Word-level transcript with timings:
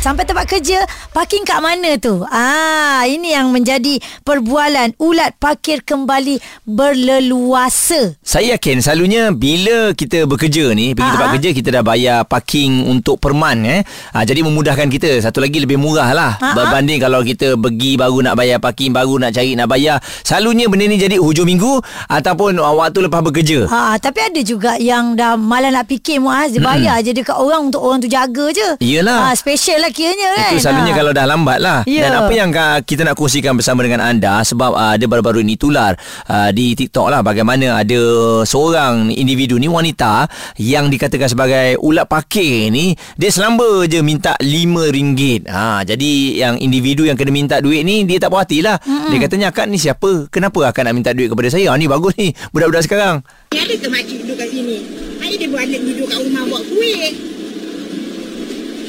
Sampai 0.00 0.24
tempat 0.24 0.48
kerja 0.48 0.80
Parking 1.10 1.44
kat 1.44 1.60
mana 1.60 1.92
tu 1.94 2.24
Ah, 2.24 3.04
Ini 3.04 3.36
yang 3.36 3.52
menjadi 3.52 4.00
Perbualan 4.24 4.96
Ulat 4.96 5.36
parkir 5.36 5.80
kembali 5.80 6.40
Berleluasa 6.64 8.16
Saya 8.18 8.56
yakin 8.56 8.80
selalunya 8.80 9.28
bila 9.30 9.92
kita 9.92 10.24
bekerja 10.24 10.72
ni 10.72 10.92
pergi 10.92 11.04
Ha-ha. 11.04 11.14
tempat 11.14 11.30
kerja 11.36 11.50
kita 11.52 11.68
dah 11.70 11.82
bayar 11.82 12.18
parking 12.24 12.86
untuk 12.86 13.18
perman 13.18 13.60
eh. 13.62 13.80
Ha, 14.10 14.22
jadi 14.22 14.40
memudahkan 14.40 14.88
kita. 14.88 15.20
Satu 15.20 15.38
lagi 15.38 15.58
lebih 15.58 15.76
murah 15.76 16.08
lah 16.10 16.32
Ha-ha. 16.34 16.54
berbanding 16.54 16.96
kalau 16.98 17.20
kita 17.20 17.54
pergi 17.54 17.94
baru 17.94 18.22
nak 18.22 18.34
bayar 18.34 18.56
parking 18.56 18.90
baru 18.90 19.18
nak 19.18 19.30
cari 19.32 19.52
nak 19.52 19.66
bayar. 19.66 19.98
Selalunya 20.22 20.64
benda 20.66 20.86
ni 20.86 20.96
jadi 20.96 21.16
hujung 21.16 21.44
minggu 21.44 21.76
ataupun 22.08 22.56
waktu 22.56 22.98
lepas 23.02 23.20
bekerja. 23.20 23.66
ha, 23.66 23.96
Tapi 23.96 24.20
ada 24.22 24.40
juga 24.40 24.80
Yang 24.80 25.04
dah 25.14 25.34
malah 25.34 25.68
nak 25.70 25.84
fikir 25.84 26.16
Muaz 26.18 26.50
Dia 26.50 26.62
bayar 26.62 27.02
je 27.02 27.12
dekat 27.12 27.34
orang 27.34 27.68
Untuk 27.68 27.82
orang 27.82 27.98
tu 27.98 28.08
jaga 28.08 28.46
je 28.48 28.68
Iyalah. 28.80 29.28
ha, 29.28 29.34
Special 29.34 29.76
lah 29.80 29.89
kiranya 29.92 30.28
kan 30.34 30.50
Itu 30.54 30.62
selalunya 30.62 30.92
ha. 30.94 30.98
kalau 30.98 31.12
dah 31.12 31.26
lambat 31.26 31.58
lah 31.60 31.78
Ya. 31.90 32.06
Dan 32.06 32.12
apa 32.22 32.32
yang 32.32 32.50
uh, 32.54 32.78
kita 32.84 33.02
nak 33.02 33.18
kongsikan 33.18 33.56
bersama 33.56 33.82
dengan 33.82 34.04
anda 34.04 34.44
Sebab 34.46 34.72
uh, 34.72 34.94
dia 34.94 35.10
baru-baru 35.10 35.42
ini 35.42 35.58
tular 35.58 35.98
uh, 36.28 36.50
di 36.54 36.78
TikTok 36.78 37.10
lah 37.10 37.20
Bagaimana 37.24 37.82
ada 37.82 38.00
seorang 38.46 39.10
individu 39.10 39.58
ni 39.58 39.66
wanita 39.66 40.28
Yang 40.60 40.98
dikatakan 40.98 41.28
sebagai 41.32 41.80
ulat 41.82 42.06
parkir 42.06 42.70
ni 42.70 42.94
Dia 43.18 43.32
selamba 43.32 43.84
je 43.90 43.98
minta 44.04 44.38
RM5 44.38 45.50
ha, 45.50 45.82
Jadi 45.82 46.38
yang 46.38 46.60
individu 46.60 47.08
yang 47.08 47.18
kena 47.18 47.32
minta 47.34 47.58
duit 47.58 47.82
ni 47.82 48.06
Dia 48.06 48.22
tak 48.22 48.30
puas 48.30 48.46
hati 48.46 48.62
lah 48.62 48.78
mm-hmm. 48.78 49.10
Dia 49.10 49.18
katanya 49.26 49.46
akak 49.50 49.66
ni 49.66 49.78
siapa 49.80 50.30
Kenapa 50.30 50.70
akak 50.70 50.86
nak 50.86 50.94
minta 50.94 51.10
duit 51.10 51.32
kepada 51.32 51.48
saya 51.50 51.74
ha, 51.74 51.78
Ni 51.80 51.90
bagus 51.90 52.14
ni 52.20 52.30
budak-budak 52.54 52.86
sekarang 52.86 53.24
Dia 53.50 53.66
ada 53.66 53.74
ke 53.74 53.88
makcik 53.90 54.22
duduk 54.22 54.36
kat 54.38 54.48
sini? 54.52 54.78
Hari 55.20 55.36
dia 55.36 55.48
balik 55.52 55.80
duduk 55.84 56.06
kat 56.08 56.18
rumah 56.24 56.44
buat 56.48 56.64
kuih. 56.72 57.29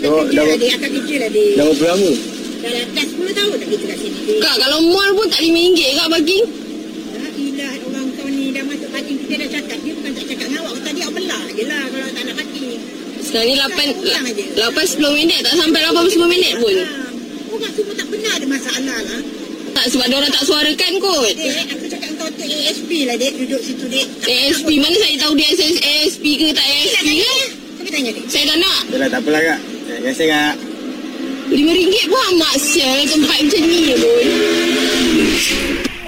Dah 0.02 0.09
Oh, 0.09 0.25
kerja 0.25 0.33
dah- 0.35 0.47
lah 0.47 0.57
dia, 0.57 0.71
akan 0.73 0.89
kerja 0.91 1.16
lah 1.16 1.30
dia. 1.30 1.47
Dah 1.53 1.63
berapa 1.67 1.85
lama? 1.88 2.11
Dah 2.61 2.71
dah 2.89 3.05
10 3.05 3.31
tahun 3.31 3.49
dah 3.52 3.59
kerja 3.63 3.85
kat 3.85 3.97
sini. 3.97 4.19
Kak, 4.39 4.55
kalau 4.57 4.77
mall 4.83 5.09
pun 5.13 5.27
tak 5.30 5.39
RM5 5.39 5.80
kak 5.91 6.07
parking. 6.09 6.44
La 7.13 7.30
ilah 7.31 7.73
orang 7.83 8.07
kau 8.11 8.27
ni 8.27 8.45
dah 8.49 8.63
masuk 8.63 8.89
parking 8.89 9.17
kita 9.19 9.33
dah 9.35 9.49
cakap. 9.52 9.77
Dia 9.79 9.94
bukan 9.94 10.11
tak 10.11 10.23
cakap 10.23 10.45
dengan 10.47 10.59
awak. 10.63 10.73
Tadi 10.81 10.99
awak 11.02 11.13
belah 11.16 11.44
je 11.52 11.63
lah 11.63 11.81
kalau 11.88 12.07
tak 12.11 12.23
nak 12.23 12.35
parking. 12.35 12.69
Sekarang 13.22 13.47
ni 13.47 13.55
8, 13.55 13.89
Kurang 13.95 14.25
aja. 14.25 14.44
8 14.73 14.97
10 14.97 15.13
minit 15.16 15.39
tak 15.39 15.53
sampai 15.55 15.81
80 15.85 16.25
minit 16.27 16.53
pun. 16.57 16.75
Ha. 16.75 16.85
Orang 17.52 17.72
semua 17.72 17.94
tak 17.94 18.07
pernah 18.09 18.31
ada 18.33 18.47
masalah 18.47 18.99
lah. 18.99 19.19
Tak 19.72 19.85
sebab 19.88 20.05
dia 20.05 20.17
orang 20.17 20.31
tak 20.31 20.44
suarakan 20.44 20.91
kot. 20.99 21.31
Dek, 21.31 21.66
aku 21.72 21.85
cakap 21.88 22.09
kau 22.19 22.27
tu 22.27 22.44
ASP 22.44 22.89
lah 23.07 23.16
dek 23.16 23.31
duduk 23.38 23.61
situ 23.63 23.85
dek. 23.88 24.05
ASP 24.22 24.67
mana 24.75 24.95
saya 24.99 25.16
tahu 25.17 25.33
dia 25.33 25.47
ASP 25.47 26.25
ke 26.25 26.47
tak 26.52 26.66
ASP 26.67 27.05
ke? 27.07 27.33
Kau 27.79 27.83
tanya 27.88 28.09
dek. 28.11 28.25
Saya 28.27 28.44
tak 28.45 28.57
nak. 28.59 28.79
Dah 28.89 28.97
lah, 28.97 29.07
tak 29.07 29.19
apalah 29.22 29.41
kak. 29.41 29.59
Terima 30.02 30.17
kasih 30.17 30.27
kak. 30.33 30.53
RM5 31.53 31.95
pun 32.09 32.21
amat 32.33 32.57
sial 32.57 33.05
tempat 33.05 33.38
macam 33.38 33.63
ni 33.69 33.94
pun. 34.02 34.25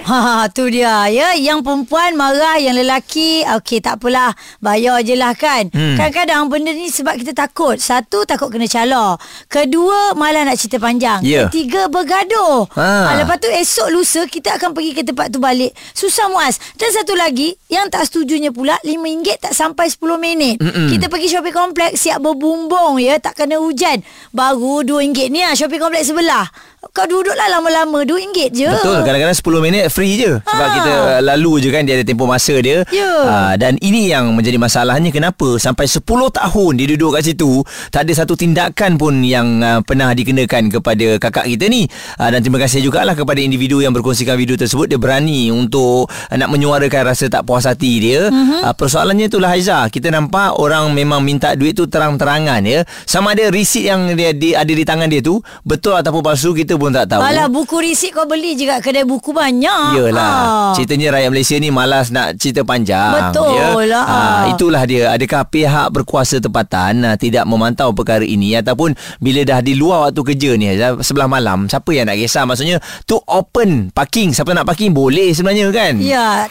Ha, 0.03 0.51
tu 0.51 0.67
dia. 0.67 1.07
Ya 1.07 1.31
yang 1.39 1.63
perempuan 1.63 2.19
marah 2.19 2.59
yang 2.59 2.75
lelaki 2.75 3.47
okey 3.59 3.79
tak 3.79 4.03
apalah. 4.03 4.35
Bayar 4.59 4.99
je 5.03 5.15
lah 5.15 5.31
kan. 5.35 5.71
Hmm. 5.71 5.95
kadang-kadang 5.95 6.51
benda 6.51 6.71
ni 6.75 6.91
sebab 6.91 7.15
kita 7.15 7.31
takut. 7.31 7.79
Satu 7.79 8.27
takut 8.27 8.51
kena 8.51 8.67
cala 8.67 9.15
kedua 9.47 10.15
malah 10.19 10.43
nak 10.43 10.59
cerita 10.59 10.79
panjang. 10.83 11.23
Ya. 11.23 11.47
ketiga 11.47 11.87
bergaduh. 11.87 12.67
Ha. 12.75 12.89
ha. 13.07 13.11
lepas 13.23 13.39
tu 13.39 13.47
esok 13.47 13.87
lusa 13.95 14.27
kita 14.27 14.59
akan 14.59 14.75
pergi 14.75 14.91
ke 14.91 15.01
tempat 15.07 15.31
tu 15.31 15.39
balik. 15.39 15.71
Susah 15.95 16.27
muas. 16.27 16.59
Dan 16.75 16.91
satu 16.91 17.15
lagi 17.15 17.55
yang 17.71 17.87
tak 17.87 18.07
setujunya 18.11 18.51
pula 18.51 18.75
RM5 18.83 19.49
tak 19.49 19.53
sampai 19.55 19.87
10 19.87 19.99
minit. 20.19 20.55
Mm-mm. 20.59 20.91
kita 20.91 21.07
pergi 21.07 21.31
shopping 21.31 21.55
kompleks 21.55 22.03
siap 22.03 22.19
berbumbung 22.19 22.99
ya 22.99 23.15
tak 23.23 23.39
kena 23.39 23.59
hujan. 23.59 24.03
Baru 24.35 24.83
RM2 24.83 25.31
ni 25.31 25.39
lah 25.43 25.55
shopping 25.55 25.79
kompleks 25.79 26.11
sebelah. 26.11 26.51
Kau 26.91 27.07
duduklah 27.07 27.47
lama-lama 27.47 28.03
RM2 28.03 28.51
je. 28.51 28.67
Betul. 28.67 29.07
Kadang-kadang 29.07 29.37
10 29.39 29.65
minit 29.65 29.83
free 29.93 30.17
je 30.17 30.31
sebab 30.41 30.65
Ha. 30.65 30.73
kita 30.73 30.93
lalu 31.21 31.61
je 31.61 31.69
kan 31.69 31.85
dia 31.85 31.93
ada 31.93 32.03
tempoh 32.03 32.25
masa 32.25 32.57
dia 32.57 32.81
Ya. 32.89 33.13
Ah, 33.23 33.53
dan 33.53 33.77
ini 33.79 34.09
yang 34.09 34.33
menjadi 34.33 34.57
masalahnya 34.57 35.09
kenapa 35.09 35.55
sampai 35.55 35.85
10 35.85 36.01
tahun 36.33 36.71
dia 36.73 36.87
duduk 36.89 37.13
kat 37.13 37.23
situ 37.23 37.61
tak 37.89 38.09
ada 38.09 38.13
satu 38.15 38.33
tindakan 38.33 38.97
pun 38.97 39.21
yang 39.21 39.61
uh, 39.61 39.79
pernah 39.81 40.09
dikenakan 40.11 40.71
kepada 40.71 41.21
kakak 41.21 41.45
kita 41.47 41.69
ni 41.69 41.85
Ah, 42.17 42.33
dan 42.33 42.41
terima 42.41 42.57
kasih 42.57 42.81
jugalah 42.81 43.13
kepada 43.13 43.37
individu 43.37 43.79
yang 43.79 43.91
berkongsikan 43.91 44.33
video 44.33 44.55
tersebut 44.55 44.87
dia 44.87 44.97
berani 44.97 45.53
untuk 45.53 46.09
uh, 46.09 46.33
nak 46.33 46.49
menyuarakan 46.49 47.03
rasa 47.05 47.27
tak 47.27 47.43
puas 47.43 47.63
hati 47.63 48.01
dia 48.01 48.27
uh-huh. 48.27 48.65
uh, 48.65 48.73
persoalannya 48.73 49.27
itulah 49.27 49.51
Haiza 49.51 49.85
kita 49.87 50.09
nampak 50.09 50.57
orang 50.57 50.89
memang 50.91 51.21
minta 51.21 51.53
duit 51.53 51.75
tu 51.75 51.85
terang-terangan 51.85 52.63
ya 52.63 52.81
sama 53.03 53.35
ada 53.35 53.51
receipt 53.51 53.85
yang 53.85 54.15
dia, 54.15 54.31
dia 54.31 54.53
ada 54.57 54.71
di 54.71 54.81
tangan 54.81 55.05
dia 55.05 55.19
tu 55.19 55.37
betul 55.61 55.93
ataupun 55.93 56.23
palsu 56.23 56.51
kita 56.51 56.73
pun 56.73 56.89
tak 56.89 57.11
tahu 57.11 57.21
Alah 57.21 57.45
buku 57.45 57.77
risik 57.77 58.13
kau 58.13 58.23
beli 58.23 58.55
je 58.55 58.65
kat 58.65 58.79
kedai 58.81 59.03
buku 59.03 59.29
banyak. 59.29 59.82
Yelah 59.91 60.31
Ah. 60.33 60.73
Ceritanya 60.73 61.13
rakyat 61.13 61.29
Malaysia 61.29 61.55
ni 61.55 61.69
Malas 61.69 62.07
nak 62.09 62.35
cerita 62.35 62.63
panjang 62.63 63.13
Betul 63.29 63.53
ya? 63.53 63.67
lah. 63.85 64.05
Ah, 64.05 64.41
Itulah 64.49 64.83
dia 64.83 65.09
Adakah 65.09 65.45
pihak 65.45 65.87
berkuasa 65.89 66.39
tempatan 66.39 67.03
ah, 67.03 67.15
Tidak 67.15 67.43
memantau 67.43 67.91
perkara 67.91 68.23
ini 68.23 68.55
Ataupun 68.55 68.91
Bila 69.17 69.43
dah 69.43 69.59
di 69.59 69.73
luar 69.73 70.09
waktu 70.09 70.21
kerja 70.25 70.51
ni 70.53 70.73
ah, 70.73 70.97
Sebelah 70.97 71.27
malam 71.27 71.67
Siapa 71.67 71.89
yang 71.89 72.07
nak 72.07 72.15
kisah 72.15 72.43
Maksudnya 72.43 72.77
Tu 73.03 73.19
open 73.19 73.91
parking 73.91 74.31
Siapa 74.31 74.49
nak 74.51 74.65
parking 74.65 74.91
Boleh 74.91 75.29
sebenarnya 75.29 75.69
kan 75.69 75.93
Ya, 75.99 76.47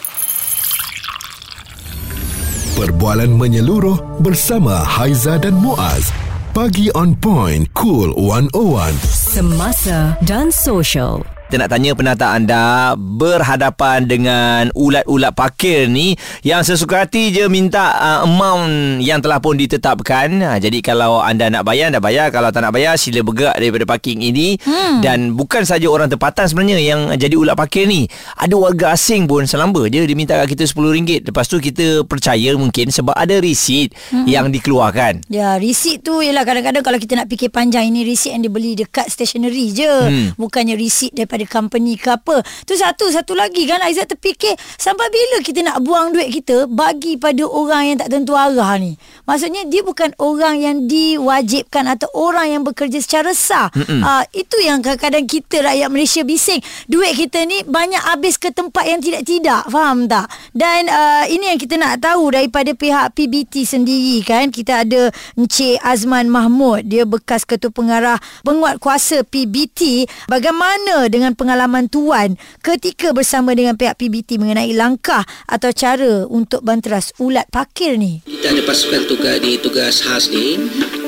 Perbualan 2.72 3.30
menyeluruh 3.30 3.94
bersama 4.18 4.80
Haiza 4.80 5.36
dan 5.36 5.54
Muaz. 5.54 6.08
Pagi 6.50 6.92
on 6.92 7.14
point. 7.14 7.68
Cool 7.72 8.10
101. 8.12 8.96
Semasa 9.04 10.16
dan 10.20 10.48
social. 10.50 11.22
Kita 11.52 11.68
nak 11.68 11.76
tanya 11.76 11.92
penata 11.92 12.32
anda 12.32 12.96
berhadapan 12.96 14.08
dengan 14.08 14.72
ulat-ulat 14.72 15.36
parkir 15.36 15.84
ni 15.84 16.16
yang 16.40 16.64
sesuka 16.64 17.04
hati 17.04 17.28
je 17.28 17.44
minta 17.52 17.92
uh, 17.92 18.24
amount 18.24 19.04
yang 19.04 19.20
telah 19.20 19.36
pun 19.36 19.60
ditetapkan. 19.60 20.32
Ha, 20.40 20.56
jadi 20.56 20.80
kalau 20.80 21.20
anda 21.20 21.52
nak 21.52 21.68
bayar, 21.68 21.92
anda 21.92 22.00
bayar. 22.00 22.32
Kalau 22.32 22.48
tak 22.56 22.64
nak 22.64 22.72
bayar, 22.72 22.96
sila 22.96 23.20
bergerak 23.20 23.60
daripada 23.60 23.84
parking 23.84 24.24
ini. 24.24 24.56
Hmm. 24.64 25.04
Dan 25.04 25.36
bukan 25.36 25.68
saja 25.68 25.84
orang 25.92 26.08
tempatan 26.08 26.48
sebenarnya 26.48 26.80
yang 26.80 27.12
jadi 27.20 27.36
ulat 27.36 27.52
parkir 27.52 27.84
ni. 27.84 28.08
Ada 28.40 28.56
warga 28.56 28.96
asing 28.96 29.28
pun 29.28 29.44
selamba 29.44 29.84
je 29.92 30.08
dia 30.08 30.16
minta 30.16 30.40
kat 30.40 30.56
kita 30.56 30.64
RM10. 30.64 31.28
Lepas 31.28 31.52
tu 31.52 31.60
kita 31.60 32.00
percaya 32.08 32.56
mungkin 32.56 32.88
sebab 32.88 33.12
ada 33.12 33.36
resit 33.44 33.92
hmm. 34.08 34.24
yang 34.24 34.48
dikeluarkan. 34.48 35.28
ya 35.28 35.60
risit 35.60 36.00
tu 36.00 36.24
ialah 36.24 36.48
kadang-kadang 36.48 36.80
kalau 36.80 36.96
kita 36.96 37.12
nak 37.12 37.28
fikir 37.28 37.52
panjang 37.52 37.92
ini 37.92 38.08
risit 38.08 38.32
yang 38.32 38.40
dibeli 38.40 38.72
dekat 38.72 39.12
stationery 39.12 39.68
je. 39.76 39.92
Hmm. 39.92 40.28
Bukannya 40.40 40.80
risit 40.80 41.12
daripada 41.12 41.41
company 41.46 41.98
ke 41.98 42.14
apa. 42.14 42.42
Tu 42.64 42.74
satu, 42.76 43.08
satu 43.08 43.32
lagi 43.36 43.64
kan 43.66 43.82
Aizat 43.82 44.10
terfikir 44.10 44.54
sampai 44.78 45.08
bila 45.10 45.36
kita 45.42 45.60
nak 45.64 45.82
buang 45.82 46.14
duit 46.14 46.30
kita 46.30 46.66
bagi 46.70 47.16
pada 47.16 47.44
orang 47.46 47.94
yang 47.94 47.96
tak 48.00 48.10
tentu 48.12 48.34
arah 48.36 48.76
ni. 48.78 48.94
Maksudnya 49.26 49.66
dia 49.66 49.82
bukan 49.86 50.12
orang 50.18 50.58
yang 50.58 50.76
diwajibkan 50.86 51.86
atau 51.86 52.08
orang 52.14 52.58
yang 52.58 52.62
bekerja 52.62 52.98
secara 53.02 53.32
sah. 53.32 53.68
Uh, 54.02 54.24
itu 54.34 54.58
yang 54.62 54.82
kadang-kadang 54.82 55.26
kita 55.26 55.62
rakyat 55.62 55.88
Malaysia 55.88 56.22
bising. 56.26 56.60
Duit 56.86 57.14
kita 57.14 57.44
ni 57.46 57.62
banyak 57.62 58.02
habis 58.02 58.36
ke 58.36 58.50
tempat 58.50 58.84
yang 58.88 59.00
tidak-tidak. 59.00 59.68
Faham 59.70 60.06
tak? 60.10 60.28
Dan 60.52 60.90
uh, 60.90 61.24
ini 61.28 61.54
yang 61.54 61.60
kita 61.60 61.78
nak 61.78 62.02
tahu 62.02 62.34
daripada 62.34 62.72
pihak 62.74 63.14
PBT 63.14 63.64
sendiri 63.64 64.20
kan. 64.26 64.50
Kita 64.50 64.84
ada 64.84 65.08
Encik 65.38 65.78
Azman 65.82 66.28
Mahmud. 66.28 66.86
Dia 66.86 67.06
bekas 67.08 67.46
ketua 67.46 67.72
pengarah 67.72 68.18
penguat 68.42 68.78
kuasa 68.82 69.22
PBT. 69.26 70.06
Bagaimana 70.28 71.08
dengan 71.08 71.31
pengalaman 71.34 71.88
Tuan 71.90 72.38
ketika 72.60 73.10
bersama 73.10 73.52
dengan 73.52 73.76
pihak 73.76 73.98
PBT 73.98 74.40
mengenai 74.40 74.72
langkah 74.72 75.24
atau 75.48 75.70
cara 75.72 76.24
untuk 76.28 76.64
banteras 76.64 77.12
ulat 77.20 77.48
parkir 77.50 77.96
ni? 77.96 78.24
Kita 78.24 78.52
ada 78.52 78.62
pasukan 78.64 79.02
tugas 79.08 79.36
di 79.42 79.58
tugas 79.60 80.02
khas 80.02 80.30
ni 80.30 80.56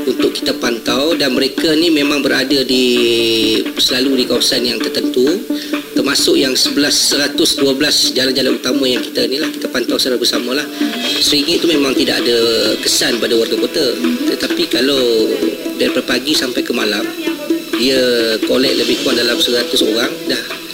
untuk 0.05 0.37
kita 0.37 0.53
pantau 0.61 1.17
dan 1.17 1.33
mereka 1.33 1.73
ni 1.73 1.89
memang 1.89 2.21
berada 2.21 2.61
di 2.65 2.85
selalu 3.81 4.23
di 4.23 4.25
kawasan 4.29 4.63
yang 4.65 4.79
tertentu 4.81 5.25
termasuk 5.95 6.37
yang 6.37 6.53
11 6.53 7.33
112 7.33 8.13
jalan-jalan 8.13 8.53
utama 8.61 8.85
yang 8.85 9.01
kita 9.01 9.25
ni 9.31 9.41
lah 9.41 9.49
kita 9.49 9.71
pantau 9.73 9.97
secara 9.97 10.21
bersama 10.21 10.53
lah 10.53 10.67
seringgit 11.23 11.65
tu 11.65 11.71
memang 11.71 11.97
tidak 11.97 12.21
ada 12.21 12.39
kesan 12.83 13.17
pada 13.23 13.33
warga 13.39 13.57
kota 13.57 13.87
tetapi 14.29 14.69
kalau 14.69 15.01
daripada 15.81 16.05
pagi 16.05 16.37
sampai 16.37 16.61
ke 16.61 16.73
malam 16.77 17.24
dia 17.79 18.01
collect 18.45 18.77
lebih 18.81 18.97
kurang 19.03 19.19
dalam 19.19 19.39
100 19.39 19.91
orang. 19.95 20.13
Dah 20.31 20.65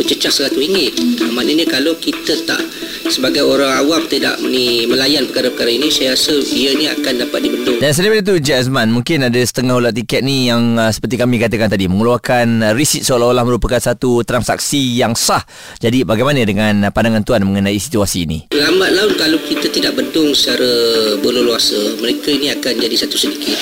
bercecah 0.00 0.32
RM100 0.32 1.20
ha, 1.20 1.24
maknanya 1.36 1.68
kalau 1.68 1.92
kita 2.00 2.32
tak 2.48 2.64
sebagai 3.10 3.42
orang 3.42 3.82
awam 3.82 4.06
tidak 4.06 4.38
ni 4.40 4.86
melayan 4.86 5.26
perkara-perkara 5.26 5.70
ini 5.74 5.90
saya 5.90 6.14
rasa 6.14 6.38
ia 6.54 6.70
ni 6.78 6.86
akan 6.86 7.26
dapat 7.26 7.38
dibendung 7.42 7.76
Dan 7.82 7.90
selain 7.90 8.22
itu 8.22 8.38
Encik 8.38 8.56
Azman 8.56 8.88
Mungkin 8.94 9.26
ada 9.26 9.40
setengah 9.42 9.74
ulat 9.76 9.92
tiket 9.98 10.22
ni 10.22 10.46
Yang 10.46 10.62
uh, 10.78 10.90
seperti 10.94 11.14
kami 11.18 11.42
katakan 11.42 11.66
tadi 11.66 11.90
Mengeluarkan 11.90 12.70
uh, 12.70 12.72
resit 12.72 13.02
seolah-olah 13.02 13.42
merupakan 13.42 13.82
satu 13.82 14.22
transaksi 14.22 14.78
yang 14.94 15.18
sah 15.18 15.42
Jadi 15.82 16.06
bagaimana 16.06 16.46
dengan 16.46 16.88
pandangan 16.94 17.26
tuan 17.26 17.42
mengenai 17.42 17.76
situasi 17.76 18.30
ini? 18.30 18.38
Lambat 18.54 18.94
laun 18.94 19.12
kalau 19.18 19.38
kita 19.42 19.66
tidak 19.72 19.98
bendung 19.98 20.30
secara 20.36 20.70
berleluasa, 21.18 21.98
mereka 21.98 22.30
ini 22.30 22.52
akan 22.52 22.74
jadi 22.78 22.96
satu 22.96 23.16
sedikit. 23.16 23.56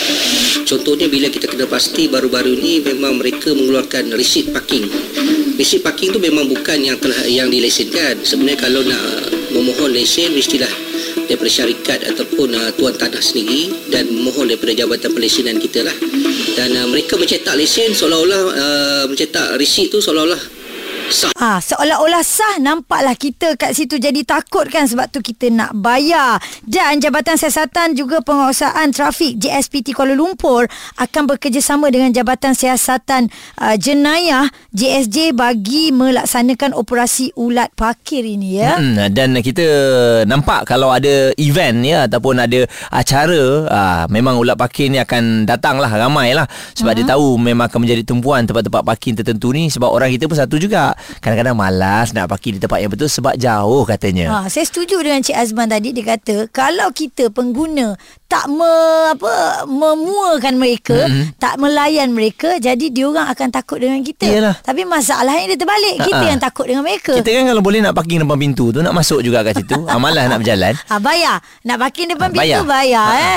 Contohnya 0.65 1.09
bila 1.09 1.33
kita 1.33 1.49
kena 1.49 1.65
pasti 1.65 2.07
baru-baru 2.07 2.53
ini 2.59 2.85
memang 2.85 3.17
mereka 3.17 3.53
mengeluarkan 3.53 4.13
resit 4.17 4.53
parking. 4.53 4.85
Resit 5.57 5.83
parking 5.83 6.15
tu 6.15 6.21
memang 6.21 6.47
bukan 6.49 6.79
yang 6.81 6.97
telah 7.01 7.25
yang 7.27 7.49
dilesenkan. 7.49 8.21
Sebenarnya 8.23 8.59
kalau 8.59 8.81
nak 8.85 9.28
memohon 9.59 9.91
lesen 9.91 10.31
mestilah 10.39 10.71
daripada 11.27 11.51
syarikat 11.51 12.07
ataupun 12.15 12.55
uh, 12.55 12.71
tuan 12.79 12.95
tanah 12.95 13.21
sendiri 13.21 13.91
dan 13.91 14.07
memohon 14.07 14.49
daripada 14.49 14.73
jabatan 14.73 15.11
pelesenan 15.13 15.59
kita 15.59 15.83
lah. 15.83 15.97
Dan 16.55 16.79
uh, 16.79 16.87
mereka 16.87 17.19
mencetak 17.19 17.59
lesen 17.59 17.93
seolah-olah 17.93 18.43
uh, 18.55 19.05
mencetak 19.11 19.59
resit 19.59 19.91
tu 19.91 19.99
seolah-olah 19.99 20.58
sah. 21.13 21.33
Ah, 21.39 21.59
seolah-olah 21.63 22.23
sah 22.27 22.59
nampaklah 22.61 23.15
kita 23.15 23.55
kat 23.55 23.73
situ 23.73 23.97
jadi 23.97 24.21
takut 24.27 24.67
kan 24.69 24.85
sebab 24.85 25.09
tu 25.09 25.25
kita 25.25 25.49
nak 25.49 25.73
bayar. 25.77 26.43
Dan 26.67 27.01
Jabatan 27.01 27.39
Siasatan 27.39 27.95
juga 27.97 28.21
Penguasaan 28.21 28.93
Trafik 28.93 29.41
JSPT 29.41 29.97
Kuala 29.97 30.13
Lumpur 30.13 30.69
akan 30.99 31.23
bekerjasama 31.31 31.89
dengan 31.89 32.13
Jabatan 32.13 32.53
Siasatan 32.53 33.31
uh, 33.61 33.77
Jenayah 33.79 34.51
JSJ 34.75 35.33
bagi 35.33 35.95
melaksanakan 35.95 36.77
operasi 36.77 37.33
ulat 37.39 37.73
parkir 37.73 38.27
ini 38.27 38.61
ya. 38.61 38.77
Hmm, 38.77 39.09
dan 39.15 39.39
kita 39.39 39.65
nampak 40.29 40.69
kalau 40.69 40.93
ada 40.93 41.33
event 41.41 41.81
ya 41.87 42.05
ataupun 42.11 42.43
ada 42.43 42.67
acara 42.93 43.43
aa, 43.69 44.03
memang 44.11 44.37
ulat 44.37 44.59
parking 44.59 44.95
ni 44.97 44.99
akan 45.01 45.47
datang 45.47 45.81
lah 45.81 45.89
ramai 45.89 46.35
lah 46.35 46.45
sebab 46.77 46.93
dia 46.93 47.07
tahu 47.07 47.39
memang 47.39 47.71
akan 47.71 47.81
menjadi 47.87 48.03
tumpuan 48.05 48.45
tempat-tempat 48.45 48.83
parking 48.85 49.15
tertentu 49.17 49.55
ni. 49.55 49.71
Sebab 49.71 49.89
orang 49.89 50.11
kita 50.13 50.27
pun 50.27 50.37
satu 50.37 50.59
juga 50.59 50.98
kadang-kadang 51.19 51.55
malas 51.55 52.11
nak 52.11 52.27
parking 52.27 52.57
di 52.57 52.61
tempat 52.61 52.79
yang 52.79 52.91
betul 52.91 53.07
sebab 53.07 53.35
jauh 53.35 53.83
katanya. 53.83 54.27
Ha, 54.31 54.47
saya 54.47 54.65
setuju 54.65 54.99
dengan 54.99 55.21
Cik 55.21 55.35
Azman 55.35 55.67
tadi 55.67 55.91
dia 55.91 56.05
kata 56.07 56.49
kalau 56.49 56.91
kita 56.91 57.29
pengguna 57.29 57.95
tak 58.25 58.45
me, 58.47 58.69
apa 59.09 59.65
memuakan 59.65 60.61
mereka, 60.61 61.09
mm-hmm. 61.09 61.41
tak 61.41 61.57
melayan 61.57 62.13
mereka, 62.13 62.61
jadi 62.61 62.93
diorang 62.93 63.25
akan 63.25 63.49
takut 63.49 63.81
dengan 63.81 64.05
kita. 64.05 64.29
Iyalah. 64.29 64.61
Tapi 64.61 64.85
masalahnya 64.85 65.49
dia 65.49 65.59
terbalik. 65.59 65.97
Kita 65.99 66.21
Ha-ha. 66.21 66.31
yang 66.31 66.41
takut 66.41 66.69
dengan 66.69 66.85
mereka. 66.85 67.17
Kita 67.17 67.25
kan 67.25 67.45
kalau 67.49 67.63
boleh 67.65 67.81
nak 67.81 67.97
parking 67.97 68.21
depan 68.21 68.37
pintu 68.37 68.69
tu 68.69 68.85
nak 68.85 68.93
masuk 68.93 69.25
juga 69.25 69.41
kat 69.41 69.65
situ. 69.65 69.81
ah, 69.89 69.97
malas 69.97 70.29
nak 70.29 70.45
berjalan. 70.45 70.77
Ha, 70.77 71.01
bayar. 71.01 71.41
Nak 71.65 71.77
parking 71.81 72.09
depan 72.13 72.29
Ha, 72.29 72.35
pintu 72.37 72.63
bayar. 72.63 72.69
bayar 72.69 73.07
Ha, 73.09 73.17
ha. 73.17 73.29
eh. 73.33 73.37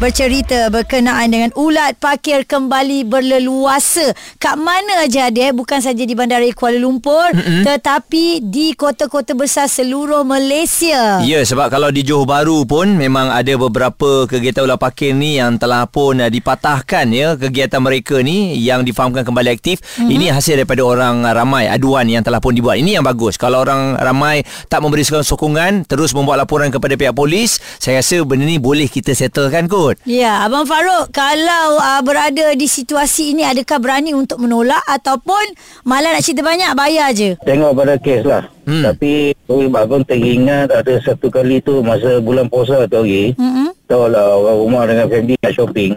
Bercerita 0.00 0.72
berkenaan 0.72 1.28
dengan 1.28 1.52
ulat 1.60 2.00
parkir 2.00 2.48
kembali 2.48 3.04
berleluasa. 3.04 4.16
Kat 4.40 4.56
mana 4.56 5.04
aja 5.04 5.28
dia? 5.28 5.52
Bukan 5.52 5.76
saja 5.84 6.08
di 6.08 6.16
Bandara 6.16 6.48
Kuala 6.56 6.80
Lumpur, 6.80 7.36
mm-hmm. 7.36 7.68
tetapi 7.68 8.40
di 8.40 8.72
kota-kota 8.72 9.36
besar 9.36 9.68
seluruh 9.68 10.24
Malaysia. 10.24 11.20
Ya, 11.20 11.44
sebab 11.44 11.68
kalau 11.68 11.92
di 11.92 12.00
Johor 12.00 12.24
Bahru 12.24 12.64
pun 12.64 12.96
memang 12.96 13.28
ada 13.28 13.52
beberapa 13.60 14.24
kegiatan 14.24 14.64
ular 14.64 14.80
parkir 14.80 15.12
ni 15.12 15.36
yang 15.36 15.60
telah 15.60 15.84
pun 15.84 16.16
uh, 16.16 16.32
dipatahkan 16.32 17.04
ya 17.12 17.36
kegiatan 17.36 17.84
mereka 17.84 18.24
ni 18.24 18.56
yang 18.56 18.80
difahamkan 18.88 19.20
kembali 19.20 19.52
aktif. 19.52 19.84
Mm-hmm. 19.84 20.16
Ini 20.16 20.26
hasil 20.32 20.64
daripada 20.64 20.80
orang 20.80 21.28
ramai 21.28 21.68
aduan 21.68 22.08
yang 22.08 22.24
telah 22.24 22.40
pun 22.40 22.56
dibuat. 22.56 22.80
Ini 22.80 22.96
yang 22.96 23.04
bagus. 23.04 23.36
Kalau 23.36 23.60
orang 23.60 24.00
ramai 24.00 24.48
tak 24.72 24.80
memberi 24.80 25.04
sokongan 25.04 25.84
terus 25.84 26.16
membuat 26.16 26.40
laporan 26.40 26.72
kepada 26.72 26.96
pihak 26.96 27.12
polis, 27.12 27.60
saya 27.76 28.00
rasa 28.00 28.24
benda 28.24 28.48
ni 28.48 28.56
boleh 28.56 28.88
kita 28.88 29.12
settlekan 29.12 29.68
kot. 29.68 29.89
Ya, 30.02 30.42
Abang 30.42 30.66
Farouk, 30.66 31.14
kalau 31.14 31.78
uh, 31.78 32.02
berada 32.02 32.58
di 32.58 32.66
situasi 32.66 33.38
ini, 33.38 33.46
adakah 33.46 33.78
berani 33.78 34.10
untuk 34.18 34.42
menolak 34.42 34.82
ataupun 34.90 35.54
malah 35.86 36.10
nak 36.10 36.26
cerita 36.26 36.42
banyak, 36.42 36.74
bayar 36.74 37.14
je? 37.14 37.38
Tengok 37.46 37.70
pada 37.78 37.94
kes 37.94 38.26
lah. 38.26 38.50
Hmm. 38.66 38.80
Hmm. 38.80 38.86
Tapi 38.86 39.34
abang 39.50 40.06
teringat 40.06 40.70
ada 40.70 40.94
satu 41.02 41.26
kali 41.26 41.58
tu 41.58 41.82
masa 41.82 42.22
bulan 42.22 42.46
puasa 42.46 42.86
tu 42.86 43.02
hari. 43.02 43.34
Mm-mm. 43.34 43.74
Tahu 43.90 44.06
lah 44.08 44.38
orang 44.38 44.58
rumah 44.62 44.82
dengan 44.86 45.06
family 45.10 45.34
nak 45.42 45.52
shopping. 45.52 45.92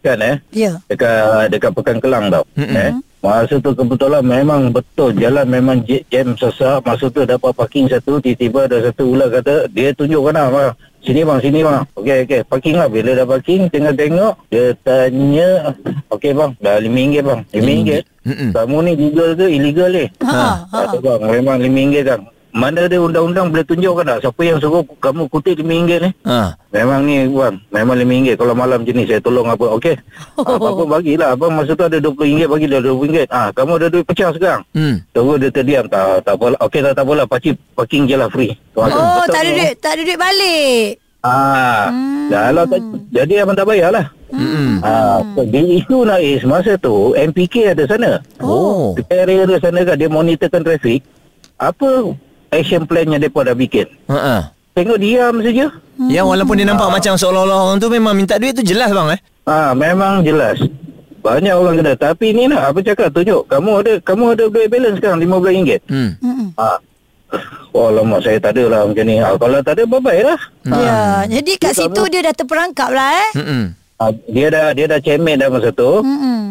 Kan 0.00 0.20
eh? 0.20 0.36
Ya. 0.52 0.80
Dekat 0.88 1.48
dekat 1.48 1.72
Pekan 1.72 1.98
Kelang 1.98 2.28
tau. 2.28 2.44
Mm-mm. 2.56 2.76
Eh? 2.76 2.92
Masa 3.20 3.60
tu 3.60 3.72
kebetulan 3.76 4.24
memang 4.24 4.72
betul 4.72 5.12
jalan 5.16 5.44
memang 5.48 5.84
jam 5.84 6.36
sesak. 6.36 6.80
Masa 6.84 7.08
tu 7.08 7.24
dapat 7.24 7.52
parking 7.52 7.88
satu 7.88 8.20
tiba-tiba 8.20 8.68
ada 8.68 8.92
satu 8.92 9.16
ular 9.16 9.28
kata 9.28 9.68
dia 9.72 9.92
tunjukkan 9.92 10.36
lah. 10.36 10.72
"Bang, 11.00 11.08
Sini 11.08 11.20
bang, 11.24 11.40
sini 11.40 11.60
bang. 11.64 11.80
Okey, 11.96 12.18
okey. 12.28 12.40
Parking 12.44 12.76
lah. 12.76 12.88
Bila 12.92 13.10
dah 13.16 13.24
parking, 13.24 13.72
tengah 13.72 13.96
tengok. 13.96 14.34
Dia 14.52 14.76
tanya, 14.84 15.48
okey 16.12 16.32
bang, 16.36 16.50
dah 16.60 16.76
RM5 16.76 17.24
bang. 17.24 17.40
RM5. 17.56 17.90
Mm-mm. 18.20 18.50
Kamu 18.52 18.76
ni 18.84 18.92
legal 19.00 19.30
ke 19.32 19.46
illegal 19.48 19.88
ni? 19.96 20.04
Ha, 20.20 20.44
ha. 20.68 20.78
Tak 20.92 21.00
bang, 21.00 21.20
memang 21.24 21.56
RM5 21.56 22.04
kan. 22.04 22.20
Mana 22.50 22.90
ada 22.90 22.98
undang-undang 22.98 23.46
boleh 23.48 23.62
tunjukkan 23.62 24.02
tak 24.02 24.18
siapa 24.20 24.42
yang 24.42 24.58
suruh 24.58 24.82
kamu 24.98 25.30
kutip 25.30 25.54
RM5 25.56 25.86
ni? 26.02 26.10
Ha. 26.26 26.58
Memang 26.70 27.06
ni 27.06 27.22
bang, 27.24 27.54
memang 27.70 27.94
RM5. 27.94 28.34
Kalau 28.34 28.54
malam 28.54 28.82
jenis 28.82 29.06
saya 29.06 29.22
tolong 29.22 29.46
apa, 29.46 29.70
okey. 29.78 29.94
Apa-apa 30.38 30.82
bagilah. 30.88 31.38
Abang 31.38 31.54
masa 31.54 31.72
tu 31.72 31.86
ada 31.86 31.94
RM20 31.96 32.50
bagilah 32.50 32.78
RM20. 32.82 33.30
Ah, 33.30 33.54
kamu 33.54 33.78
ada 33.78 33.86
duit 33.86 34.02
pecah 34.02 34.34
sekarang. 34.34 34.66
Hmm. 34.74 34.98
Terus 35.14 35.36
dia 35.38 35.50
terdiam. 35.50 35.86
Tak, 35.86 36.26
tak 36.26 36.34
apa 36.34 36.58
Okey 36.60 36.80
tak, 36.82 36.92
tak 36.92 37.04
apalah. 37.06 37.26
Pakcik 37.30 37.54
parking 37.72 38.04
je 38.04 38.16
lah 38.18 38.26
free. 38.26 38.58
Tuan- 38.74 38.90
Oh, 38.90 39.22
betul 39.22 39.30
tak 39.30 39.40
ada 39.40 39.50
duit, 39.54 39.72
tak 39.78 39.90
ada 39.94 40.02
duit 40.02 40.18
balik. 40.18 40.86
Ah, 41.20 41.92
hmm. 41.92 42.32
kalau 42.32 42.64
tak, 42.64 42.80
jadi 43.12 43.44
abang 43.44 43.52
tak 43.54 43.68
bayar 43.68 43.92
lah. 43.92 44.06
Hmm. 44.32 44.80
Ah, 44.80 45.20
di 45.36 45.78
isu 45.78 46.02
Nais 46.02 46.42
masa 46.42 46.74
tu 46.74 47.12
MPK 47.12 47.76
ada 47.76 47.84
sana. 47.86 48.10
Oh. 48.40 48.96
Area 49.06 49.44
ada 49.44 49.54
sana 49.60 49.84
kan 49.84 49.94
dia 49.94 50.08
monitorkan 50.08 50.64
trafik. 50.64 51.04
Apa 51.60 52.16
action 52.50 52.82
plan 52.84 53.06
yang 53.06 53.22
mereka 53.22 53.46
dah 53.46 53.56
bikin? 53.56 53.86
Ha. 54.10 54.18
ha. 54.18 54.36
Tengok 54.70 54.98
diam 55.02 55.34
saja. 55.42 55.66
Yang 55.98 56.26
walaupun 56.30 56.54
dia 56.54 56.66
nampak 56.66 56.88
macam 56.88 57.18
seolah-olah 57.18 57.58
orang 57.68 57.78
tu 57.82 57.90
memang 57.90 58.14
minta 58.14 58.38
duit 58.38 58.54
tu 58.54 58.62
jelas 58.62 58.94
bang 58.94 59.18
eh. 59.18 59.20
Ah, 59.44 59.74
memang 59.74 60.22
jelas. 60.22 60.62
Banyak 61.20 61.52
orang 61.52 61.74
kena. 61.82 61.92
Tapi 61.98 62.32
ni 62.32 62.48
nak 62.48 62.72
apa 62.72 62.78
cakap 62.80 63.10
tunjuk. 63.12 63.44
Kamu 63.50 63.70
ada 63.82 63.92
kamu 64.00 64.24
ada 64.38 64.44
duit 64.46 64.68
balance 64.70 64.96
sekarang 65.02 65.18
RM15. 65.20 65.80
Hmm. 65.90 66.10
Mm-mm. 66.22 66.48
Ah. 66.56 66.78
Oh 67.70 67.90
lama 67.94 68.18
saya 68.18 68.42
tak 68.42 68.58
ada 68.58 68.66
lah 68.66 68.80
macam 68.86 69.04
ni. 69.04 69.18
Ah, 69.18 69.34
kalau 69.34 69.58
tak 69.62 69.74
ada 69.78 69.82
bye-bye 69.86 70.22
lah. 70.22 70.40
Ya, 70.66 70.98
jadi 71.28 71.52
kat 71.58 71.72
Dia 71.74 71.80
situ 71.86 72.02
dia 72.10 72.20
dah 72.30 72.34
terperangkap 72.34 72.90
lah 72.90 73.08
eh. 73.10 73.30
Hmm. 73.36 73.66
Ah, 74.00 74.08
dia 74.26 74.48
dah 74.48 74.72
dia 74.72 74.88
dah 74.88 74.96
cemen 74.96 75.36
dah 75.36 75.52
masa 75.52 75.68
tu. 75.68 76.00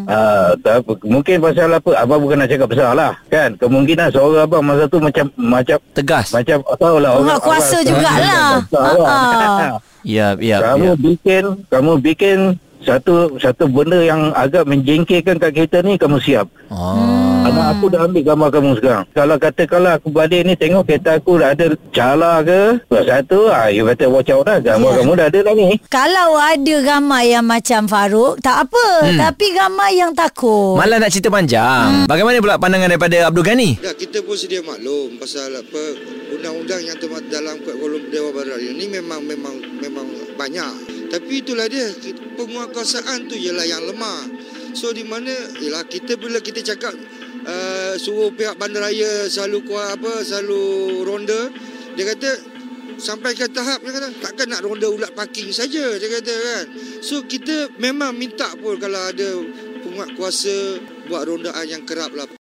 Ah, 0.05 0.53
tak, 0.61 0.85
mungkin 1.01 1.37
pasal 1.37 1.69
apa 1.71 1.89
abang 1.97 2.21
bukan 2.21 2.37
nak 2.37 2.49
cakap 2.49 2.65
besar 2.65 2.93
lah 2.93 3.13
kan 3.25 3.53
kemungkinan 3.57 4.09
seorang 4.09 4.45
abang 4.45 4.61
masa 4.61 4.85
tu 4.85 4.97
macam 4.97 5.25
macam 5.35 5.77
Tegas. 5.93 6.29
macam 6.29 6.61
tahu 6.61 6.97
lah 6.97 7.11
Orang 7.15 7.41
kuasa 7.41 7.81
jugalah. 7.81 8.61
Ha. 8.69 9.81
Ya, 10.01 10.33
ya, 10.37 10.57
kamu 10.63 10.85
ya. 10.87 10.95
bikin 10.95 11.43
kamu 11.67 11.91
bikin 11.99 12.37
satu 12.79 13.35
satu 13.35 13.65
benda 13.65 13.99
yang 13.99 14.29
agak 14.31 14.63
menjengkelkan 14.63 15.35
kat 15.35 15.51
kita 15.51 15.81
ni 15.81 15.97
kamu 15.97 16.17
siap 16.17 16.45
Oh. 16.69 17.28
Anak 17.39 17.65
aku 17.73 17.85
dah 17.87 18.03
ambil 18.03 18.21
gambar 18.21 18.49
kamu 18.51 18.71
sekarang. 18.75 19.03
Kalau 19.09 19.35
katakanlah 19.35 19.93
aku 19.95 20.09
balik 20.09 20.43
ni 20.43 20.53
tengok 20.53 20.83
kereta 20.83 21.15
aku 21.15 21.39
dah 21.39 21.49
ada 21.49 21.65
cala 21.89 22.43
ke. 22.43 22.61
Satu, 22.89 23.47
ah, 23.47 23.67
you 23.67 23.81
better 23.81 24.07
watch 24.07 24.27
out 24.27 24.43
dah. 24.43 24.59
Gambar 24.59 24.91
Ya. 24.91 24.97
kamu 24.99 25.11
dah 25.13 25.25
ada 25.25 25.39
dah 25.41 25.53
ni. 25.53 25.67
Kalau 25.87 26.29
ada 26.35 26.75
ramai 26.83 27.31
yang 27.31 27.43
macam 27.43 27.81
Farouk, 27.85 28.37
tak 28.39 28.67
apa. 28.67 28.85
Hmm. 29.01 29.17
Tapi 29.17 29.45
ramai 29.51 29.91
yang 29.95 30.11
takut. 30.11 30.75
Malah 30.75 30.99
nak 30.99 31.09
cerita 31.09 31.29
panjang. 31.29 32.05
Bagaimana 32.05 32.37
pula 32.37 32.55
pandangan 32.55 32.87
daripada 32.87 33.17
Abdul 33.25 33.45
Ghani? 33.45 33.69
Ya, 33.79 33.91
kita 33.93 34.19
pun 34.19 34.35
sedia 34.35 34.59
maklum 34.59 35.15
pasal 35.15 35.49
apa 35.51 35.81
undang-undang 36.29 36.81
yang 36.81 36.97
terma- 36.97 37.23
dalam 37.25 37.55
Kod 37.59 37.75
Kolom 37.75 38.03
Dewan 38.07 38.31
Barat 38.31 38.59
ini 38.59 38.85
memang 38.89 39.23
memang 39.23 39.53
memang 39.79 40.05
banyak. 40.35 40.73
Tapi 41.09 41.41
itulah 41.41 41.65
dia 41.65 41.89
penguasaan 42.35 43.25
tu 43.25 43.33
ialah 43.33 43.65
yang 43.65 43.81
lemah. 43.83 44.29
So 44.69 44.93
di 44.93 45.01
mana 45.01 45.33
ialah 45.57 45.81
kita 45.83 46.13
bila 46.13 46.37
kita 46.37 46.61
cakap 46.63 46.93
uh, 47.49 47.93
suruh 47.97 48.29
pihak 48.29 48.61
bandaraya 48.61 49.25
selalu 49.25 49.65
kuat 49.65 49.97
apa 49.97 50.21
selalu 50.21 50.63
ronda 51.01 51.49
dia 51.97 52.05
kata 52.05 52.31
sampai 53.01 53.33
ke 53.33 53.49
tahap 53.49 53.81
dia 53.81 53.91
kata 53.91 54.07
takkan 54.21 54.53
nak 54.53 54.61
ronda 54.61 54.85
ulat 54.87 55.11
parking 55.17 55.49
saja 55.49 55.97
dia 55.97 56.07
kata 56.07 56.33
kan. 56.33 56.65
So 57.01 57.25
kita 57.25 57.73
memang 57.81 58.13
minta 58.13 58.53
pun 58.53 58.77
kalau 58.77 59.01
ada 59.01 59.29
penguat 59.81 60.13
kuasa 60.13 60.77
buat 61.09 61.25
rondaan 61.25 61.65
yang 61.65 61.83
kerap 61.89 62.13
lah 62.13 62.38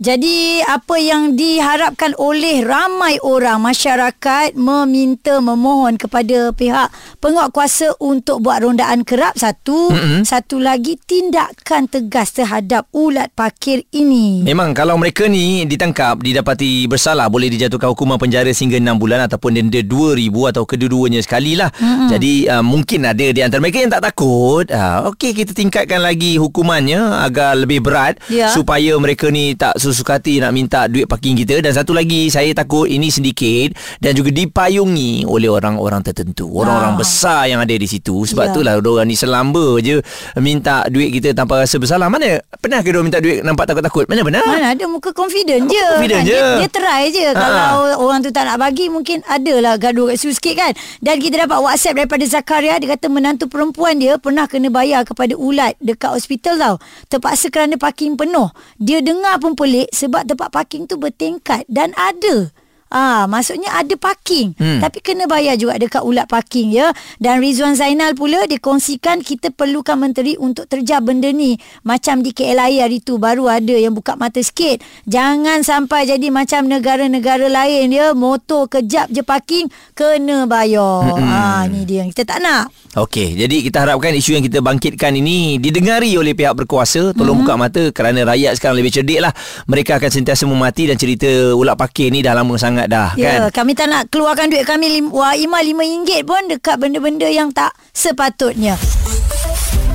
Jadi 0.00 0.64
apa 0.64 0.96
yang 0.96 1.36
diharapkan 1.36 2.16
oleh 2.16 2.64
ramai 2.64 3.20
orang 3.20 3.60
masyarakat 3.60 4.56
meminta 4.56 5.44
memohon 5.44 6.00
kepada 6.00 6.56
pihak 6.56 6.88
penguatkuasa 7.20 8.00
untuk 8.00 8.40
buat 8.40 8.64
rondaan 8.64 9.04
kerap 9.04 9.36
satu, 9.36 9.92
mm-hmm. 9.92 10.24
satu 10.24 10.56
lagi 10.56 10.96
tindakan 11.04 11.84
tegas 11.84 12.32
terhadap 12.32 12.88
ulat 12.96 13.28
parkir 13.36 13.84
ini. 13.92 14.40
Memang 14.40 14.72
kalau 14.72 14.96
mereka 14.96 15.28
ni 15.28 15.68
ditangkap 15.68 16.16
didapati 16.24 16.88
bersalah 16.88 17.28
boleh 17.28 17.52
dijatuhkan 17.52 17.92
hukuman 17.92 18.16
penjara 18.16 18.48
sehingga 18.56 18.80
6 18.80 18.96
bulan 18.96 19.28
ataupun 19.28 19.52
denda 19.52 19.84
2000 19.84 20.16
atau 20.56 20.64
kedua-duanya 20.64 21.20
sekali 21.20 21.60
lah. 21.60 21.68
Mm-hmm. 21.76 22.08
Jadi 22.08 22.32
uh, 22.48 22.64
mungkin 22.64 23.04
ada 23.04 23.26
di 23.36 23.40
antara 23.44 23.60
mereka 23.60 23.84
yang 23.84 23.92
tak 23.92 24.08
takut. 24.08 24.64
Uh, 24.64 25.12
Okey 25.12 25.36
kita 25.36 25.52
tingkatkan 25.52 26.00
lagi 26.00 26.40
hukumannya 26.40 27.20
agar 27.20 27.52
lebih 27.52 27.84
berat 27.84 28.16
Ya. 28.32 28.48
supaya 28.48 28.96
mereka 28.96 29.28
ni 29.28 29.52
tak 29.52 29.76
sesuka 29.90 30.16
hati 30.16 30.38
nak 30.38 30.50
minta 30.50 30.86
duit 30.86 31.04
parking 31.04 31.34
kita 31.36 31.58
dan 31.58 31.70
satu 31.70 31.90
lagi 31.90 32.26
saya 32.26 32.50
takut 32.50 32.86
ini 32.86 33.08
sedikit 33.08 33.74
dan 33.98 34.12
juga 34.12 34.30
dipayungi 34.30 35.24
oleh 35.24 35.46
orang-orang 35.46 36.00
tertentu 36.00 36.48
orang-orang 36.48 36.94
Ah. 36.94 36.98
besar 36.98 37.40
yang 37.44 37.58
ada 37.58 37.72
di 37.72 37.84
situ 37.84 38.24
sebab 38.24 38.42
Ya. 38.42 38.50
itulah 38.50 38.72
orang 38.78 39.04
ni 39.04 39.14
selamba 39.14 39.78
je 39.78 39.98
minta 40.36 40.86
duit 40.86 41.10
kita 41.10 41.32
tanpa 41.32 41.60
rasa 41.60 41.76
bersalah 41.76 42.06
mana 42.06 42.38
pernah 42.56 42.78
ke 42.78 42.88
dia 42.88 43.00
minta 43.00 43.18
duit 43.18 43.40
nampak 43.40 43.66
takut-takut 43.66 44.04
mana 44.06 44.20
pernah 44.20 44.42
Mana 44.42 44.66
ada 44.70 44.84
muka 44.84 45.10
confident 45.10 45.64
je. 45.64 45.86
confident 45.94 46.22
je. 46.22 46.32
Dia, 46.32 46.58
dia 46.58 46.68
try 46.68 47.02
je. 47.08 47.24
Ha. 47.24 47.32
Kalau 47.32 47.70
orang 48.00 48.20
tu 48.20 48.28
tak 48.28 48.44
nak 48.44 48.58
bagi 48.58 48.86
mungkin 48.86 49.24
adalah 49.24 49.76
gaduh 49.76 50.10
kat 50.10 50.16
situ 50.16 50.32
sikit 50.32 50.54
kan. 50.56 50.72
Dan 50.98 51.16
kita 51.16 51.40
dapat 51.40 51.58
WhatsApp 51.58 51.96
daripada 51.96 52.24
Zakaria 52.24 52.76
dia 52.76 52.90
kata 52.90 53.06
menantu 53.06 53.46
perempuan 53.46 53.96
dia 53.96 54.16
pernah 54.16 54.44
kena 54.44 54.68
bayar 54.68 55.02
kepada 55.02 55.32
ulat 55.32 55.72
dekat 55.78 56.12
hospital 56.12 56.54
tau. 56.56 56.74
Terpaksa 57.06 57.48
kerana 57.48 57.76
parking 57.76 58.14
penuh. 58.14 58.50
Dia 58.76 59.00
dengar 59.00 59.38
pun 59.38 59.54
pelik 59.54 59.79
sebab 59.88 60.28
tempat 60.28 60.52
parking 60.52 60.84
tu 60.84 61.00
bertingkat 61.00 61.64
dan 61.70 61.96
ada 61.96 62.52
Ah, 62.90 63.30
maksudnya 63.30 63.70
ada 63.70 63.94
parking 63.94 64.58
hmm. 64.58 64.82
tapi 64.82 64.98
kena 64.98 65.30
bayar 65.30 65.54
juga 65.54 65.78
dekat 65.78 66.02
ulat 66.02 66.26
parking 66.26 66.74
ya. 66.74 66.90
Dan 67.22 67.38
Rizwan 67.38 67.78
Zainal 67.78 68.18
pula 68.18 68.42
dia 68.50 68.58
kongsikan 68.58 69.22
kita 69.22 69.54
perlukan 69.54 69.94
menteri 69.94 70.34
untuk 70.34 70.66
terjah 70.66 70.98
benda 70.98 71.30
ni. 71.30 71.54
Macam 71.86 72.18
di 72.18 72.34
KLIA 72.34 72.90
hari 72.90 72.98
tu 72.98 73.22
baru 73.22 73.46
ada 73.46 73.74
yang 73.78 73.94
buka 73.94 74.18
mata 74.18 74.42
sikit. 74.42 74.82
Jangan 75.06 75.62
sampai 75.62 76.10
jadi 76.10 76.32
macam 76.34 76.66
negara-negara 76.66 77.46
lain 77.46 77.94
ya. 77.94 78.10
Motor 78.10 78.66
kejap 78.66 79.06
je 79.14 79.22
parking 79.22 79.70
kena 79.94 80.50
bayar. 80.50 81.14
Hmm. 81.14 81.30
Ah, 81.30 81.62
ni 81.70 81.86
dia 81.86 82.02
yang 82.02 82.10
kita 82.10 82.26
tak 82.26 82.42
nak. 82.42 82.74
Okey, 82.90 83.38
jadi 83.38 83.62
kita 83.62 83.86
harapkan 83.86 84.10
isu 84.10 84.34
yang 84.34 84.42
kita 84.42 84.58
bangkitkan 84.58 85.14
ini 85.14 85.62
didengari 85.62 86.10
oleh 86.18 86.34
pihak 86.34 86.56
berkuasa. 86.56 87.14
Tolong 87.14 87.38
mm-hmm. 87.38 87.46
buka 87.46 87.54
mata 87.54 87.82
kerana 87.94 88.26
rakyat 88.26 88.58
sekarang 88.58 88.82
lebih 88.82 88.90
cerdik 88.90 89.20
lah. 89.22 89.30
Mereka 89.70 90.02
akan 90.02 90.10
sentiasa 90.10 90.42
memati 90.48 90.90
dan 90.90 90.98
cerita 90.98 91.54
ulat 91.54 91.78
pakir 91.78 92.10
ni 92.10 92.24
dah 92.24 92.34
lama 92.34 92.58
sangat 92.58 92.79
dah 92.88 93.12
Ya, 93.18 93.50
kan. 93.50 93.66
kami 93.66 93.76
tak 93.76 93.90
nak 93.90 94.08
keluarkan 94.08 94.48
duit 94.48 94.64
kami 94.64 94.88
lim, 94.88 95.12
wah 95.12 95.34
Ima 95.34 95.60
RM5 95.60 96.24
pun 96.24 96.48
dekat 96.48 96.80
benda-benda 96.80 97.28
yang 97.28 97.50
tak 97.50 97.76
sepatutnya. 97.92 98.78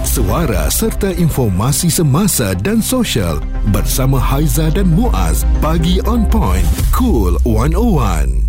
Suara 0.06 0.72
serta 0.72 1.12
informasi 1.12 1.92
semasa 1.92 2.54
dan 2.56 2.80
sosial 2.80 3.42
bersama 3.74 4.16
Haiza 4.16 4.72
dan 4.72 4.88
Muaz. 4.88 5.44
Pagi 5.60 6.00
on 6.06 6.24
point. 6.30 6.64
Cool 6.94 7.36
101. 7.44 8.45